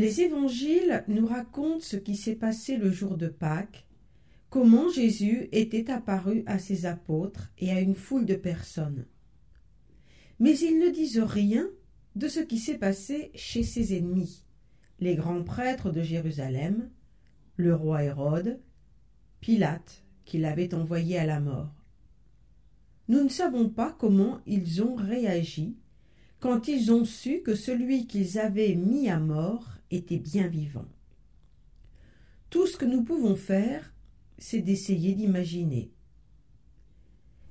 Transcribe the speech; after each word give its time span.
Les 0.00 0.22
évangiles 0.22 1.04
nous 1.08 1.26
racontent 1.26 1.82
ce 1.82 1.98
qui 1.98 2.16
s'est 2.16 2.34
passé 2.34 2.78
le 2.78 2.90
jour 2.90 3.18
de 3.18 3.28
Pâques, 3.28 3.86
comment 4.48 4.88
Jésus 4.88 5.50
était 5.52 5.90
apparu 5.90 6.42
à 6.46 6.58
ses 6.58 6.86
apôtres 6.86 7.52
et 7.58 7.70
à 7.70 7.80
une 7.80 7.94
foule 7.94 8.24
de 8.24 8.34
personnes. 8.34 9.04
Mais 10.38 10.58
ils 10.58 10.78
ne 10.78 10.88
disent 10.88 11.20
rien 11.20 11.68
de 12.16 12.28
ce 12.28 12.40
qui 12.40 12.56
s'est 12.56 12.78
passé 12.78 13.30
chez 13.34 13.62
ses 13.62 13.94
ennemis, 13.94 14.46
les 15.00 15.16
grands 15.16 15.42
prêtres 15.42 15.90
de 15.90 16.00
Jérusalem, 16.00 16.88
le 17.56 17.74
roi 17.74 18.02
Hérode, 18.02 18.58
Pilate, 19.40 20.02
qui 20.24 20.38
l'avait 20.38 20.72
envoyé 20.72 21.18
à 21.18 21.26
la 21.26 21.40
mort. 21.40 21.84
Nous 23.08 23.22
ne 23.22 23.28
savons 23.28 23.68
pas 23.68 23.94
comment 23.98 24.40
ils 24.46 24.82
ont 24.82 24.94
réagi 24.94 25.76
quand 26.38 26.68
ils 26.68 26.90
ont 26.90 27.04
su 27.04 27.42
que 27.42 27.54
celui 27.54 28.06
qu'ils 28.06 28.38
avaient 28.38 28.76
mis 28.76 29.10
à 29.10 29.18
mort 29.18 29.76
était 29.90 30.18
bien 30.18 30.46
vivant. 30.46 30.88
Tout 32.50 32.66
ce 32.66 32.76
que 32.76 32.84
nous 32.84 33.04
pouvons 33.04 33.36
faire, 33.36 33.92
c'est 34.38 34.60
d'essayer 34.60 35.14
d'imaginer. 35.14 35.92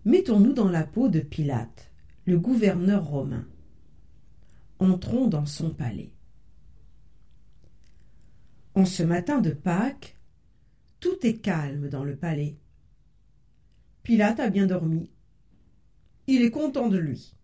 Mettons-nous 0.05 0.53
dans 0.53 0.69
la 0.69 0.83
peau 0.83 1.09
de 1.09 1.19
Pilate, 1.19 1.91
le 2.25 2.39
gouverneur 2.39 3.05
romain. 3.05 3.47
Entrons 4.79 5.27
dans 5.27 5.45
son 5.45 5.71
palais. 5.71 6.13
En 8.75 8.85
ce 8.85 9.03
matin 9.03 9.39
de 9.41 9.51
Pâques, 9.51 10.17
tout 10.99 11.25
est 11.25 11.37
calme 11.37 11.89
dans 11.89 12.03
le 12.03 12.15
palais. 12.15 12.57
Pilate 14.03 14.39
a 14.39 14.49
bien 14.49 14.67
dormi. 14.67 15.11
Il 16.27 16.41
est 16.41 16.51
content 16.51 16.87
de 16.87 16.97
lui. 16.97 17.35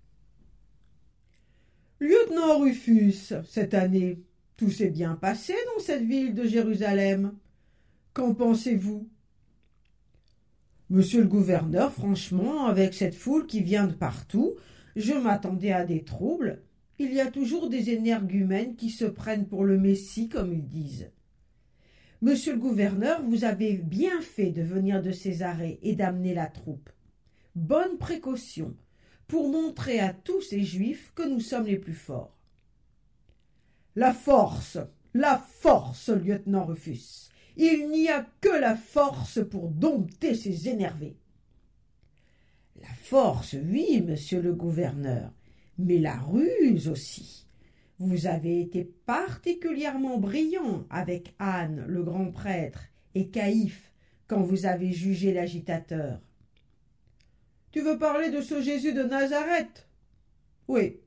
Lieutenant 1.99 2.59
Rufus, 2.59 3.33
cette 3.47 3.73
année, 3.73 4.21
tout 4.57 4.69
s'est 4.69 4.89
bien 4.89 5.15
passé 5.15 5.53
dans 5.73 5.83
cette 5.83 6.03
ville 6.03 6.33
de 6.33 6.45
Jérusalem. 6.45 7.33
Qu'en 8.13 8.33
pensez-vous? 8.33 9.09
Monsieur 10.89 11.21
le 11.21 11.27
gouverneur, 11.27 11.91
franchement, 11.91 12.67
avec 12.67 12.93
cette 12.93 13.15
foule 13.15 13.47
qui 13.47 13.61
vient 13.61 13.87
de 13.87 13.93
partout, 13.93 14.55
je 14.95 15.13
m'attendais 15.13 15.71
à 15.71 15.83
des 15.83 16.03
troubles. 16.03 16.61
Il 16.99 17.13
y 17.13 17.19
a 17.19 17.29
toujours 17.29 17.69
des 17.69 17.89
énergumènes 17.89 18.75
qui 18.75 18.89
se 18.89 19.05
prennent 19.05 19.47
pour 19.47 19.65
le 19.65 19.77
Messie, 19.77 20.29
comme 20.29 20.53
ils 20.53 20.67
disent. 20.67 21.11
Monsieur 22.21 22.53
le 22.53 22.59
gouverneur, 22.59 23.21
vous 23.23 23.43
avez 23.43 23.73
bien 23.73 24.21
fait 24.21 24.51
de 24.51 24.61
venir 24.61 25.01
de 25.01 25.11
Césarée 25.11 25.79
et 25.81 25.95
d'amener 25.95 26.33
la 26.33 26.47
troupe. 26.47 26.89
Bonne 27.55 27.97
précaution 27.97 28.73
pour 29.27 29.49
montrer 29.49 29.99
à 29.99 30.13
tous 30.13 30.41
ces 30.41 30.63
juifs 30.63 31.11
que 31.13 31.27
nous 31.27 31.41
sommes 31.41 31.65
les 31.65 31.77
plus 31.77 31.93
forts. 31.93 32.34
La 33.95 34.13
force, 34.13 34.77
la 35.13 35.37
force, 35.37 36.09
lieutenant 36.09 36.65
Rufus. 36.65 37.29
Il 37.55 37.89
n'y 37.89 38.09
a 38.09 38.25
que 38.41 38.49
la 38.49 38.75
force 38.75 39.39
pour 39.49 39.69
dompter 39.69 40.35
ces 40.35 40.67
énervés. 40.67 41.17
La 42.81 42.93
force, 42.93 43.53
oui, 43.53 44.03
monsieur 44.05 44.41
le 44.41 44.53
gouverneur, 44.53 45.31
mais 45.77 45.99
la 45.99 46.17
ruse 46.17 46.89
aussi. 46.89 47.47
Vous 47.97 48.27
avez 48.27 48.59
été 48.59 48.83
particulièrement 49.05 50.17
brillant 50.17 50.85
avec 50.89 51.33
Anne, 51.39 51.85
le 51.87 52.03
grand 52.03 52.31
prêtre, 52.31 52.83
et 53.13 53.29
Caïphe, 53.29 53.93
quand 54.27 54.41
vous 54.41 54.65
avez 54.65 54.91
jugé 54.91 55.33
l'agitateur. 55.33 56.19
Tu 57.71 57.79
veux 57.81 57.97
parler 57.97 58.29
de 58.29 58.41
ce 58.41 58.61
Jésus 58.61 58.91
de 58.91 59.03
Nazareth? 59.03 59.87
Oui. 60.67 60.97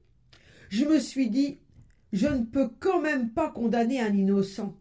Je 0.71 0.87
me 0.87 0.99
suis 0.99 1.29
dit, 1.29 1.59
je 2.13 2.29
ne 2.29 2.45
peux 2.45 2.69
quand 2.81 3.01
même 3.01 3.31
pas 3.31 3.51
condamner 3.51 4.01
un 4.01 4.15
innocent. 4.15 4.75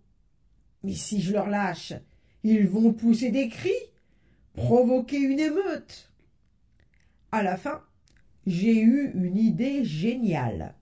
Mais 0.83 0.93
si 0.93 1.21
je 1.21 1.33
leur 1.33 1.49
lâche, 1.49 1.93
ils 2.43 2.67
vont 2.67 2.93
pousser 2.93 3.31
des 3.31 3.49
cris, 3.49 3.71
provoquer 4.53 5.19
une 5.19 5.39
émeute. 5.39 6.11
À 7.31 7.43
la 7.43 7.57
fin, 7.57 7.83
j'ai 8.45 8.79
eu 8.79 9.11
une 9.13 9.37
idée 9.37 9.83
géniale. 9.83 10.75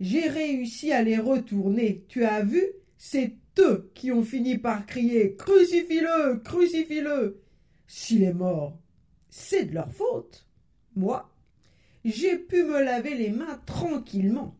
J'ai 0.00 0.28
réussi 0.28 0.92
à 0.92 1.02
les 1.02 1.18
retourner. 1.18 2.04
Tu 2.08 2.24
as 2.24 2.42
vu 2.42 2.62
C'est 2.96 3.36
eux 3.58 3.90
qui 3.94 4.10
ont 4.10 4.24
fini 4.24 4.56
par 4.58 4.86
crier 4.86 5.36
Crucifie-le 5.36 6.38
Crucifie-le 6.38 7.42
S'il 7.86 8.22
est 8.22 8.32
mort, 8.32 8.78
c'est 9.28 9.66
de 9.66 9.74
leur 9.74 9.92
faute. 9.92 10.46
Moi, 10.96 11.30
j'ai 12.04 12.38
pu 12.38 12.64
me 12.64 12.82
laver 12.82 13.14
les 13.14 13.30
mains 13.30 13.60
tranquillement. 13.66 14.56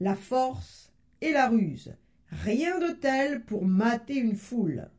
La 0.00 0.14
force 0.14 0.92
et 1.22 1.32
la 1.32 1.48
ruse, 1.48 1.94
rien 2.28 2.78
de 2.78 2.92
tel 2.92 3.44
pour 3.44 3.64
mater 3.64 4.16
une 4.16 4.36
foule. 4.36 4.90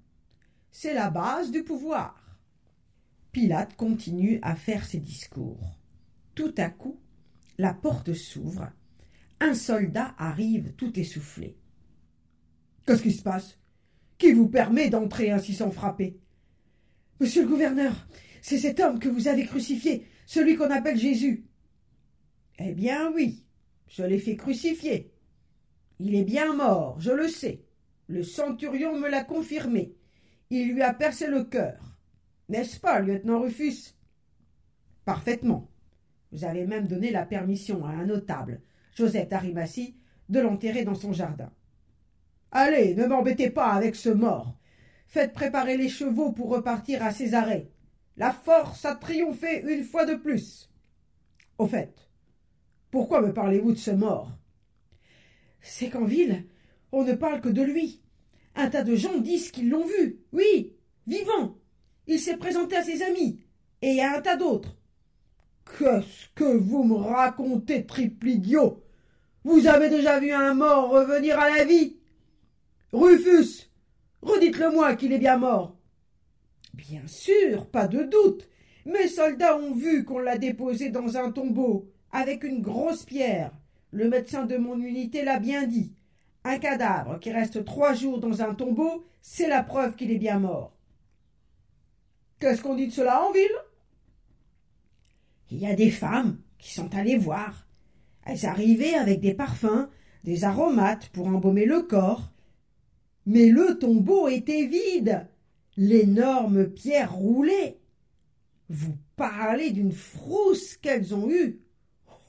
C'est 0.71 0.93
la 0.93 1.09
base 1.09 1.51
du 1.51 1.63
pouvoir. 1.63 2.39
Pilate 3.31 3.75
continue 3.75 4.39
à 4.41 4.55
faire 4.55 4.85
ses 4.85 4.99
discours. 4.99 5.79
Tout 6.33 6.53
à 6.57 6.69
coup, 6.69 6.99
la 7.57 7.73
porte 7.73 8.13
s'ouvre. 8.13 8.71
Un 9.39 9.53
soldat 9.53 10.15
arrive 10.17 10.73
tout 10.73 10.99
essoufflé. 10.99 11.57
Qu'est-ce 12.85 13.03
qui 13.03 13.11
se 13.11 13.21
passe? 13.21 13.59
Qui 14.17 14.33
vous 14.33 14.47
permet 14.47 14.89
d'entrer 14.89 15.29
ainsi 15.29 15.53
sans 15.53 15.69
frapper? 15.69 16.19
Monsieur 17.19 17.43
le 17.43 17.49
gouverneur, 17.49 18.07
c'est 18.41 18.57
cet 18.57 18.79
homme 18.79 18.99
que 18.99 19.09
vous 19.09 19.27
avez 19.27 19.45
crucifié, 19.45 20.07
celui 20.25 20.55
qu'on 20.55 20.71
appelle 20.71 20.97
Jésus. 20.97 21.45
Eh 22.59 22.73
bien 22.73 23.11
oui, 23.13 23.46
je 23.87 24.03
l'ai 24.03 24.19
fait 24.19 24.35
crucifier. 24.35 25.11
Il 25.99 26.15
est 26.15 26.23
bien 26.23 26.53
mort, 26.53 26.99
je 26.99 27.11
le 27.11 27.27
sais. 27.27 27.63
Le 28.07 28.23
centurion 28.23 28.97
me 28.97 29.09
l'a 29.09 29.23
confirmé. 29.23 29.95
Il 30.49 30.73
lui 30.73 30.81
a 30.81 30.93
percé 30.93 31.27
le 31.27 31.43
cœur. 31.43 31.99
N'est-ce 32.49 32.79
pas, 32.79 32.99
lieutenant 32.99 33.41
Rufus? 33.41 33.95
Parfaitement. 35.03 35.69
Vous 36.31 36.45
avez 36.45 36.65
même 36.65 36.87
donné 36.87 37.11
la 37.11 37.25
permission 37.25 37.85
à 37.85 37.89
un 37.89 38.05
notable, 38.05 38.61
Joseph 38.95 39.29
d'Arimathie, 39.29 39.95
de 40.29 40.39
l'enterrer 40.39 40.83
dans 40.83 40.95
son 40.95 41.13
jardin. 41.13 41.51
Allez, 42.51 42.95
ne 42.95 43.07
m'embêtez 43.07 43.49
pas 43.49 43.71
avec 43.71 43.95
ce 43.95 44.09
mort. 44.09 44.57
Faites 45.07 45.33
préparer 45.33 45.77
les 45.77 45.89
chevaux 45.89 46.31
pour 46.31 46.49
repartir 46.49 47.03
à 47.03 47.11
Césarée. 47.11 47.71
La 48.17 48.31
force 48.31 48.83
a 48.85 48.95
triomphé 48.95 49.61
une 49.61 49.83
fois 49.83 50.05
de 50.05 50.15
plus. 50.15 50.69
Au 51.57 51.67
fait, 51.67 52.06
pourquoi 52.97 53.21
me 53.21 53.31
parlez-vous 53.31 53.73
de 53.73 53.77
ce 53.77 53.91
mort? 53.91 54.31
C'est 55.61 55.89
qu'en 55.89 56.05
ville, 56.05 56.47
on 56.91 57.03
ne 57.03 57.13
parle 57.13 57.41
que 57.41 57.49
de 57.49 57.61
lui. 57.61 58.01
Un 58.55 58.71
tas 58.71 58.81
de 58.81 58.95
gens 58.95 59.19
disent 59.19 59.51
qu'ils 59.51 59.69
l'ont 59.69 59.85
vu. 59.85 60.21
Oui, 60.33 60.73
vivant. 61.05 61.59
Il 62.07 62.19
s'est 62.19 62.37
présenté 62.37 62.75
à 62.75 62.81
ses 62.81 63.03
amis 63.03 63.39
et 63.83 64.01
à 64.01 64.17
un 64.17 64.21
tas 64.21 64.35
d'autres. 64.35 64.79
Qu'est-ce 65.77 66.29
que 66.33 66.57
vous 66.57 66.83
me 66.83 66.95
racontez, 66.95 67.85
triple 67.85 68.29
idiot? 68.29 68.83
Vous 69.43 69.67
avez 69.67 69.91
déjà 69.91 70.19
vu 70.19 70.31
un 70.31 70.55
mort 70.55 70.89
revenir 70.89 71.39
à 71.39 71.55
la 71.55 71.65
vie? 71.65 71.97
Rufus, 72.93 73.69
redites-le-moi 74.23 74.95
qu'il 74.95 75.13
est 75.13 75.19
bien 75.19 75.37
mort. 75.37 75.77
Bien 76.73 77.05
sûr, 77.05 77.69
pas 77.69 77.87
de 77.87 78.01
doute. 78.01 78.49
Mes 78.87 79.07
soldats 79.07 79.55
ont 79.55 79.75
vu 79.75 80.03
qu'on 80.03 80.17
l'a 80.17 80.39
déposé 80.39 80.89
dans 80.89 81.15
un 81.15 81.31
tombeau, 81.31 81.91
avec 82.11 82.43
une 82.43 82.61
grosse 82.61 83.03
pierre. 83.03 83.51
Le 83.91 84.09
médecin 84.09 84.45
de 84.45 84.57
mon 84.57 84.79
unité 84.79 85.23
l'a 85.23 85.39
bien 85.39 85.65
dit. 85.65 85.93
Un 86.43 86.59
cadavre 86.59 87.19
qui 87.19 87.31
reste 87.31 87.65
trois 87.65 87.93
jours 87.93 88.19
dans 88.19 88.41
un 88.41 88.53
tombeau, 88.53 89.05
c'est 89.21 89.47
la 89.47 89.63
preuve 89.63 89.95
qu'il 89.95 90.11
est 90.11 90.17
bien 90.17 90.39
mort. 90.39 90.73
Qu'est-ce 92.39 92.61
qu'on 92.61 92.75
dit 92.75 92.87
de 92.87 92.93
cela 92.93 93.23
en 93.23 93.31
ville? 93.31 93.47
Il 95.49 95.59
y 95.59 95.67
a 95.67 95.75
des 95.75 95.89
femmes 95.89 96.39
qui 96.57 96.73
sont 96.73 96.93
allées 96.95 97.17
voir. 97.17 97.67
Elles 98.25 98.45
arrivaient 98.45 98.93
avec 98.93 99.21
des 99.21 99.33
parfums, 99.33 99.89
des 100.23 100.43
aromates 100.43 101.09
pour 101.09 101.27
embaumer 101.27 101.65
le 101.65 101.81
corps. 101.81 102.31
Mais 103.25 103.49
le 103.49 103.79
tombeau 103.79 104.27
était 104.27 104.65
vide 104.65 105.27
l'énorme 105.77 106.67
pierre 106.67 107.13
roulée. 107.13 107.77
Vous 108.69 108.97
parlez 109.15 109.71
d'une 109.71 109.91
frousse 109.93 110.77
qu'elles 110.77 111.15
ont 111.15 111.29
eue. 111.29 111.61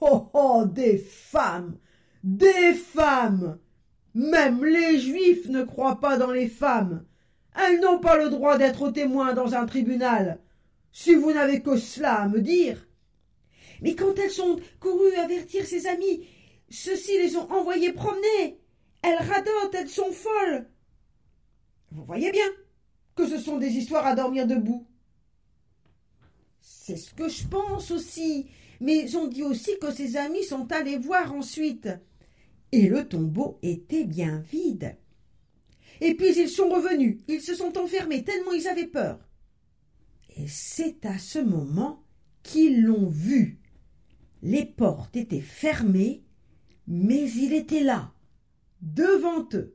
Oh 0.00 0.30
oh, 0.32 0.64
des 0.66 0.98
femmes, 0.98 1.78
des 2.22 2.74
femmes. 2.74 3.58
Même 4.14 4.64
les 4.64 4.98
juifs 4.98 5.48
ne 5.48 5.62
croient 5.62 6.00
pas 6.00 6.16
dans 6.16 6.30
les 6.30 6.48
femmes. 6.48 7.04
Elles 7.54 7.80
n'ont 7.80 7.98
pas 7.98 8.16
le 8.16 8.30
droit 8.30 8.56
d'être 8.56 8.90
témoins 8.90 9.34
dans 9.34 9.54
un 9.54 9.66
tribunal. 9.66 10.40
Si 10.92 11.14
vous 11.14 11.32
n'avez 11.32 11.62
que 11.62 11.76
cela 11.76 12.22
à 12.22 12.28
me 12.28 12.40
dire. 12.40 12.86
Mais 13.82 13.94
quand 13.94 14.18
elles 14.18 14.30
sont 14.30 14.58
courues 14.80 15.14
avertir 15.14 15.64
ses 15.66 15.86
amis, 15.86 16.26
ceux-ci 16.70 17.18
les 17.18 17.36
ont 17.36 17.50
envoyées 17.50 17.92
promener. 17.92 18.58
Elles 19.02 19.18
radotent, 19.18 19.74
elles 19.74 19.88
sont 19.88 20.12
folles. 20.12 20.66
Vous 21.92 22.04
voyez 22.04 22.30
bien 22.32 22.48
que 23.14 23.26
ce 23.26 23.38
sont 23.38 23.58
des 23.58 23.70
histoires 23.76 24.06
à 24.06 24.14
dormir 24.14 24.46
debout. 24.46 24.86
C'est 26.60 26.96
ce 26.96 27.14
que 27.14 27.28
je 27.28 27.46
pense 27.46 27.90
aussi. 27.90 28.48
Mais 28.80 29.14
on 29.16 29.26
dit 29.26 29.42
aussi 29.42 29.78
que 29.80 29.92
ses 29.92 30.16
amis 30.16 30.44
sont 30.44 30.70
allés 30.72 30.98
voir 30.98 31.34
ensuite. 31.34 31.88
Et 32.72 32.88
le 32.88 33.08
tombeau 33.08 33.58
était 33.62 34.04
bien 34.04 34.40
vide. 34.50 34.96
Et 36.00 36.14
puis 36.14 36.38
ils 36.38 36.48
sont 36.48 36.68
revenus, 36.68 37.18
ils 37.26 37.40
se 37.40 37.54
sont 37.54 37.76
enfermés 37.76 38.22
tellement 38.22 38.52
ils 38.52 38.68
avaient 38.68 38.86
peur. 38.86 39.18
Et 40.36 40.46
c'est 40.46 41.04
à 41.04 41.18
ce 41.18 41.40
moment 41.40 42.04
qu'ils 42.42 42.82
l'ont 42.82 43.08
vu. 43.08 43.58
Les 44.42 44.64
portes 44.64 45.16
étaient 45.16 45.40
fermées, 45.40 46.22
mais 46.86 47.28
il 47.32 47.52
était 47.52 47.82
là, 47.82 48.12
devant 48.80 49.48
eux. 49.54 49.74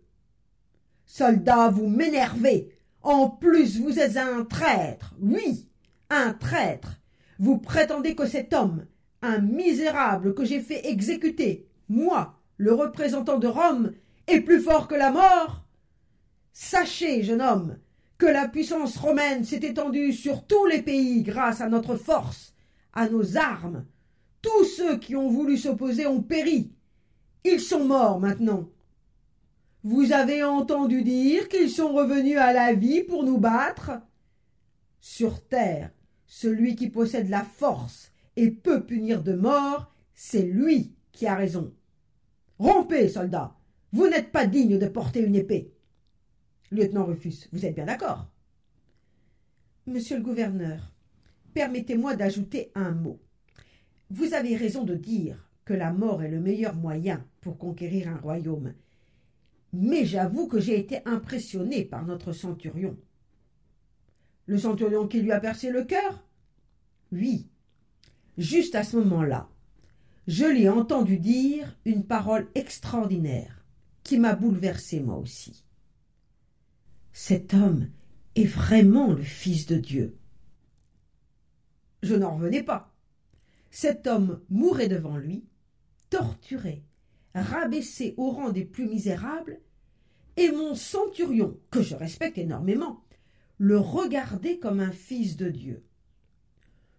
Soldats, 1.06 1.70
vous 1.70 1.88
m'énervez. 1.88 2.70
En 3.02 3.30
plus, 3.30 3.82
vous 3.82 4.00
êtes 4.00 4.16
un 4.16 4.46
traître. 4.46 5.14
Oui, 5.20 5.68
un 6.10 6.34
traître. 6.34 7.02
Vous 7.38 7.58
prétendez 7.58 8.16
que 8.16 8.26
cet 8.26 8.54
homme, 8.54 8.86
un 9.24 9.40
misérable 9.40 10.36
que 10.36 10.46
j'ai 10.46 10.60
fait 10.60 10.88
exécuter, 10.90 11.66
moi, 11.90 12.40
le 12.58 12.74
représentant 12.74 13.40
de 13.40 13.48
Rome, 13.48 13.94
est 14.28 14.42
plus 14.42 14.62
fort 14.62 14.88
que 14.88 14.96
la 14.96 15.12
mort 15.12 15.66
Sachez, 16.52 17.24
jeune 17.24 17.42
homme, 17.42 17.78
que 18.20 18.28
la 18.28 18.48
puissance 18.48 18.98
romaine 18.98 19.44
s'est 19.44 19.66
étendue 19.66 20.14
sur 20.14 20.46
tous 20.46 20.66
les 20.68 20.84
pays 20.84 21.24
grâce 21.24 21.62
à 21.62 21.68
notre 21.68 21.96
force, 21.96 22.54
à 22.94 23.10
nos 23.10 23.38
armes. 23.38 23.86
Tous 24.42 24.66
ceux 24.66 25.00
qui 25.00 25.16
ont 25.16 25.30
voulu 25.30 25.58
s'opposer 25.58 26.06
ont 26.06 26.22
péri. 26.22 26.72
Ils 27.44 27.60
sont 27.60 27.86
morts 27.86 28.20
maintenant. 28.20 28.70
Vous 29.84 30.12
avez 30.14 30.44
entendu 30.44 31.02
dire 31.02 31.50
qu'ils 31.50 31.72
sont 31.72 31.92
revenus 31.92 32.38
à 32.38 32.54
la 32.54 32.74
vie 32.74 33.02
pour 33.02 33.24
nous 33.24 33.40
battre? 33.40 33.92
Sur 35.02 35.44
terre, 35.46 35.90
celui 36.28 36.76
qui 36.76 36.90
possède 36.90 37.30
la 37.30 37.44
force 37.44 38.13
et 38.36 38.52
peut 38.52 38.86
punir 38.86 39.24
de 39.24 39.34
mort, 39.34 39.94
c'est 40.14 40.44
lui 40.44 40.94
qui 41.12 41.28
a 41.28 41.36
raison. 41.36 41.74
Rompez, 42.60 43.10
soldats. 43.10 43.56
Vous 43.92 44.08
n'êtes 44.08 44.32
pas 44.32 44.48
digne 44.48 44.80
de 44.80 44.88
porter 44.88 45.22
une 45.22 45.36
épée. 45.36 45.72
Lieutenant 46.72 47.06
Rufus, 47.06 47.48
vous 47.52 47.66
êtes 47.66 47.76
bien 47.76 47.86
d'accord 47.86 48.32
Monsieur 49.86 50.18
le 50.18 50.24
gouverneur, 50.24 50.94
permettez-moi 51.54 52.16
d'ajouter 52.16 52.72
un 52.74 52.92
mot. 52.92 53.20
Vous 54.10 54.34
avez 54.34 54.56
raison 54.56 54.84
de 54.84 54.96
dire 54.96 55.50
que 55.66 55.74
la 55.74 55.92
mort 55.92 56.24
est 56.24 56.30
le 56.30 56.40
meilleur 56.40 56.76
moyen 56.76 57.26
pour 57.42 57.58
conquérir 57.58 58.08
un 58.08 58.18
royaume. 58.18 58.74
Mais 59.74 60.06
j'avoue 60.06 60.48
que 60.48 60.60
j'ai 60.60 60.80
été 60.80 61.00
impressionné 61.06 61.84
par 61.84 62.06
notre 62.06 62.32
centurion. 62.32 62.98
Le 64.46 64.58
centurion 64.58 65.08
qui 65.08 65.22
lui 65.22 65.32
a 65.32 65.40
percé 65.40 65.70
le 65.70 65.84
cœur? 65.84 66.24
Oui. 67.12 67.50
Juste 68.38 68.76
à 68.76 68.84
ce 68.84 68.98
moment-là, 68.98 69.50
je 70.28 70.46
l'ai 70.46 70.70
entendu 70.70 71.20
dire 71.20 71.78
une 71.86 72.06
parole 72.06 72.48
extraordinaire 72.56 73.66
qui 74.04 74.18
m'a 74.18 74.36
bouleversé 74.36 75.00
moi 75.00 75.18
aussi. 75.18 75.66
Cet 77.12 77.54
homme 77.54 77.90
est 78.36 78.46
vraiment 78.46 79.14
le 79.14 79.22
Fils 79.22 79.68
de 79.68 79.78
Dieu. 79.78 80.18
Je 82.02 82.16
n'en 82.16 82.36
revenais 82.36 82.64
pas. 82.64 82.94
Cet 83.70 84.08
homme 84.08 84.42
mourait 84.50 84.88
devant 84.88 85.18
lui, 85.18 85.46
torturé, 86.10 86.84
rabaissé 87.36 88.14
au 88.18 88.32
rang 88.32 88.50
des 88.50 88.66
plus 88.66 88.88
misérables, 88.88 89.60
et 90.38 90.52
mon 90.52 90.74
centurion, 90.74 91.60
que 91.70 91.82
je 91.82 91.96
respecte 91.96 92.38
énormément, 92.38 93.04
le 93.58 93.78
regardait 93.78 94.58
comme 94.58 94.80
un 94.80 94.92
fils 94.92 95.38
de 95.38 95.50
Dieu. 95.50 95.84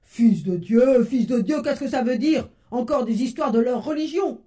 Fils 0.05 0.45
de 0.45 0.57
Dieu, 0.57 1.03
fils 1.05 1.27
de 1.27 1.41
Dieu, 1.41 1.61
qu'est-ce 1.63 1.81
que 1.81 1.89
ça 1.89 2.03
veut 2.03 2.19
dire? 2.19 2.49
Encore 2.71 3.05
des 3.05 3.23
histoires 3.23 3.51
de 3.51 3.59
leur 3.59 3.85
religion. 3.85 4.41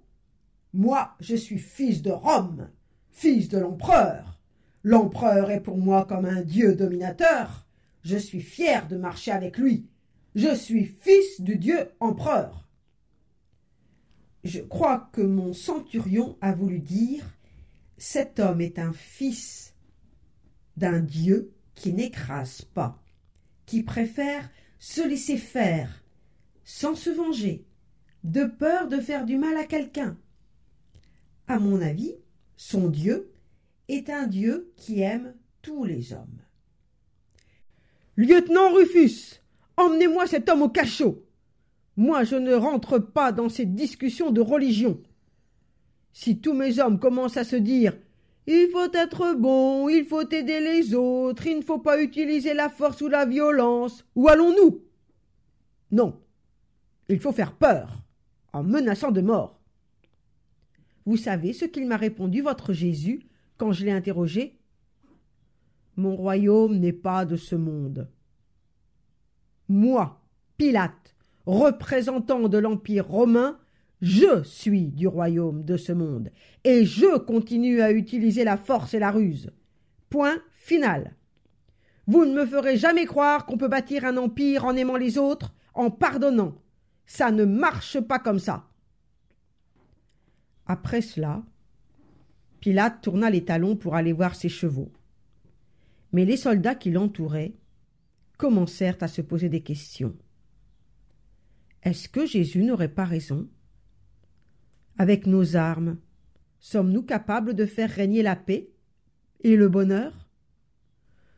Moi, 0.72 1.14
je 1.20 1.36
suis 1.36 1.58
fils 1.58 2.00
de 2.00 2.10
Rome, 2.10 2.70
fils 3.10 3.48
de 3.48 3.58
l'empereur. 3.58 4.40
L'empereur 4.82 5.50
est 5.50 5.60
pour 5.60 5.76
moi 5.76 6.06
comme 6.06 6.24
un 6.24 6.40
dieu 6.40 6.74
dominateur. 6.74 7.66
Je 8.02 8.16
suis 8.16 8.40
fier 8.40 8.86
de 8.88 8.96
marcher 8.96 9.32
avec 9.32 9.58
lui. 9.58 9.86
Je 10.34 10.54
suis 10.54 10.84
fils 10.84 11.40
du 11.40 11.56
dieu 11.56 11.90
empereur. 12.00 12.68
Je 14.44 14.60
crois 14.60 15.10
que 15.12 15.20
mon 15.20 15.52
centurion 15.52 16.38
a 16.40 16.52
voulu 16.52 16.78
dire 16.78 17.24
cet 17.98 18.38
homme 18.38 18.60
est 18.60 18.78
un 18.78 18.92
fils 18.92 19.74
d'un 20.76 21.00
dieu 21.00 21.52
qui 21.74 21.92
n'écrase 21.92 22.62
pas, 22.62 23.02
qui 23.66 23.82
préfère 23.82 24.48
se 24.78 25.06
laisser 25.06 25.36
faire, 25.36 26.02
sans 26.64 26.94
se 26.94 27.10
venger, 27.10 27.64
de 28.24 28.44
peur 28.44 28.88
de 28.88 28.98
faire 29.00 29.24
du 29.24 29.36
mal 29.36 29.56
à 29.56 29.64
quelqu'un. 29.64 30.16
À 31.46 31.58
mon 31.58 31.80
avis, 31.80 32.14
son 32.56 32.88
Dieu 32.88 33.32
est 33.88 34.10
un 34.10 34.26
Dieu 34.26 34.72
qui 34.76 35.00
aime 35.00 35.34
tous 35.62 35.84
les 35.84 36.12
hommes. 36.12 36.40
Lieutenant 38.16 38.72
Rufus, 38.72 39.40
emmenez-moi 39.76 40.26
cet 40.26 40.48
homme 40.48 40.62
au 40.62 40.68
cachot. 40.68 41.24
Moi, 41.96 42.24
je 42.24 42.36
ne 42.36 42.54
rentre 42.54 42.98
pas 42.98 43.32
dans 43.32 43.48
ces 43.48 43.64
discussions 43.64 44.30
de 44.30 44.40
religion. 44.40 45.00
Si 46.12 46.40
tous 46.40 46.52
mes 46.52 46.80
hommes 46.80 46.98
commencent 46.98 47.36
à 47.36 47.44
se 47.44 47.56
dire 47.56 47.96
il 48.50 48.70
faut 48.70 48.90
être 48.94 49.34
bon, 49.34 49.90
il 49.90 50.06
faut 50.06 50.26
aider 50.26 50.60
les 50.60 50.94
autres, 50.94 51.46
il 51.46 51.58
ne 51.58 51.62
faut 51.62 51.80
pas 51.80 52.02
utiliser 52.02 52.54
la 52.54 52.70
force 52.70 53.02
ou 53.02 53.08
la 53.08 53.26
violence, 53.26 54.06
où 54.16 54.26
allons-nous? 54.26 54.82
Non, 55.90 56.18
il 57.10 57.20
faut 57.20 57.32
faire 57.32 57.52
peur, 57.52 58.02
en 58.54 58.62
menaçant 58.62 59.10
de 59.10 59.20
mort. 59.20 59.60
Vous 61.04 61.18
savez 61.18 61.52
ce 61.52 61.66
qu'il 61.66 61.86
m'a 61.86 61.98
répondu, 61.98 62.40
votre 62.40 62.72
Jésus, 62.72 63.26
quand 63.58 63.72
je 63.72 63.84
l'ai 63.84 63.92
interrogé? 63.92 64.58
Mon 65.96 66.16
royaume 66.16 66.78
n'est 66.78 66.92
pas 66.94 67.26
de 67.26 67.36
ce 67.36 67.54
monde. 67.54 68.08
Moi, 69.68 70.22
Pilate, 70.56 71.14
représentant 71.44 72.48
de 72.48 72.56
l'Empire 72.56 73.06
romain, 73.06 73.58
je 74.00 74.42
suis 74.44 74.86
du 74.86 75.08
royaume 75.08 75.64
de 75.64 75.76
ce 75.76 75.92
monde, 75.92 76.30
et 76.64 76.84
je 76.84 77.18
continue 77.18 77.80
à 77.80 77.92
utiliser 77.92 78.44
la 78.44 78.56
force 78.56 78.94
et 78.94 78.98
la 78.98 79.10
ruse. 79.10 79.50
Point 80.08 80.38
final. 80.52 81.16
Vous 82.06 82.24
ne 82.24 82.32
me 82.32 82.46
ferez 82.46 82.76
jamais 82.76 83.04
croire 83.04 83.44
qu'on 83.44 83.58
peut 83.58 83.68
bâtir 83.68 84.04
un 84.04 84.16
empire 84.16 84.64
en 84.64 84.76
aimant 84.76 84.96
les 84.96 85.18
autres, 85.18 85.54
en 85.74 85.90
pardonnant. 85.90 86.54
Ça 87.06 87.30
ne 87.30 87.44
marche 87.44 88.00
pas 88.00 88.18
comme 88.18 88.38
ça. 88.38 88.68
Après 90.66 91.00
cela, 91.00 91.42
Pilate 92.60 93.02
tourna 93.02 93.30
les 93.30 93.44
talons 93.44 93.76
pour 93.76 93.94
aller 93.94 94.12
voir 94.12 94.34
ses 94.34 94.48
chevaux. 94.48 94.92
Mais 96.12 96.24
les 96.24 96.36
soldats 96.36 96.74
qui 96.74 96.90
l'entouraient 96.90 97.54
commencèrent 98.36 98.96
à 99.00 99.08
se 99.08 99.20
poser 99.20 99.48
des 99.48 99.62
questions. 99.62 100.16
Est-ce 101.82 102.08
que 102.08 102.26
Jésus 102.26 102.62
n'aurait 102.64 102.88
pas 102.88 103.04
raison 103.04 103.48
Avec 104.98 105.26
nos 105.26 105.56
armes, 105.56 105.96
sommes-nous 106.58 107.02
capables 107.02 107.54
de 107.54 107.66
faire 107.66 107.90
régner 107.90 108.22
la 108.22 108.34
paix 108.34 108.68
et 109.42 109.56
le 109.56 109.68
bonheur? 109.68 110.28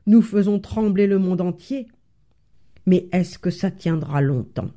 Nous 0.07 0.23
faisons 0.23 0.59
trembler 0.59 1.07
le 1.07 1.19
monde 1.19 1.43
entier. 1.43 1.89
Mais 2.87 3.09
est-ce 3.13 3.39
que 3.39 3.51
ça 3.51 3.71
tiendra 3.71 4.23
longtemps? 4.23 4.71